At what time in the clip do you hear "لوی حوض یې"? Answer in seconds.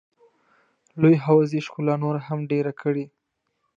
1.01-1.61